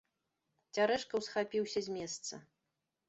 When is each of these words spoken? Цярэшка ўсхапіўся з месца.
Цярэшка 0.77 1.13
ўсхапіўся 1.23 1.79
з 1.89 1.99
месца. 1.99 2.33